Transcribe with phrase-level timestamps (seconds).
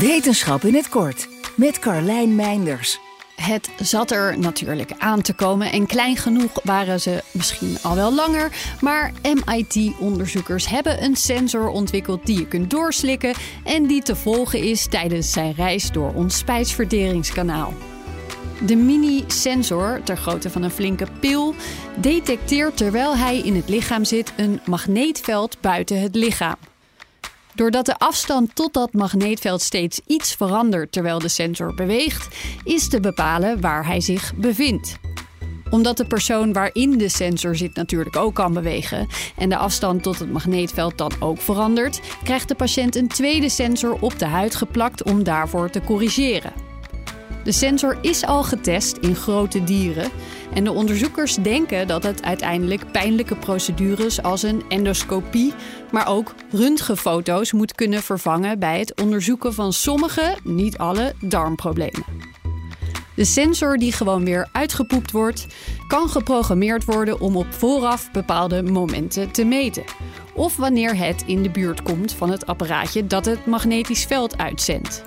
[0.00, 3.00] Wetenschap in het kort met Carlijn Meinders.
[3.34, 8.14] Het zat er natuurlijk aan te komen en klein genoeg waren ze misschien al wel
[8.14, 8.52] langer.
[8.80, 13.34] Maar MIT-onderzoekers hebben een sensor ontwikkeld die je kunt doorslikken
[13.64, 17.72] en die te volgen is tijdens zijn reis door ons spijsverteringskanaal.
[18.66, 21.54] De mini-sensor, ter grootte van een flinke pil,
[21.96, 26.56] detecteert terwijl hij in het lichaam zit een magneetveld buiten het lichaam.
[27.54, 33.00] Doordat de afstand tot dat magneetveld steeds iets verandert terwijl de sensor beweegt, is te
[33.00, 34.98] bepalen waar hij zich bevindt.
[35.70, 40.18] Omdat de persoon waarin de sensor zit natuurlijk ook kan bewegen en de afstand tot
[40.18, 45.02] het magneetveld dan ook verandert, krijgt de patiënt een tweede sensor op de huid geplakt
[45.02, 46.63] om daarvoor te corrigeren.
[47.44, 50.10] De sensor is al getest in grote dieren
[50.54, 55.52] en de onderzoekers denken dat het uiteindelijk pijnlijke procedures als een endoscopie,
[55.92, 62.04] maar ook röntgenfoto's moet kunnen vervangen bij het onderzoeken van sommige, niet alle, darmproblemen.
[63.14, 65.46] De sensor die gewoon weer uitgepoept wordt,
[65.86, 69.84] kan geprogrammeerd worden om op vooraf bepaalde momenten te meten.
[70.34, 75.04] Of wanneer het in de buurt komt van het apparaatje dat het magnetisch veld uitzendt.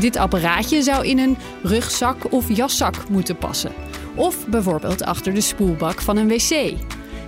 [0.00, 3.72] Dit apparaatje zou in een rugzak of jaszak moeten passen.
[4.14, 6.48] Of bijvoorbeeld achter de spoelbak van een wc.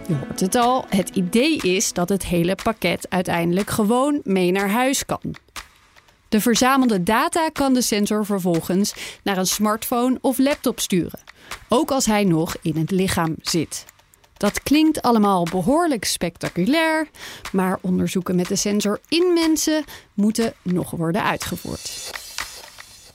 [0.08, 4.70] Je hoort het al, het idee is dat het hele pakket uiteindelijk gewoon mee naar
[4.70, 5.20] huis kan.
[6.28, 11.20] De verzamelde data kan de sensor vervolgens naar een smartphone of laptop sturen,
[11.68, 13.84] ook als hij nog in het lichaam zit.
[14.36, 17.08] Dat klinkt allemaal behoorlijk spectaculair,
[17.52, 22.10] maar onderzoeken met de sensor in mensen moeten nog worden uitgevoerd.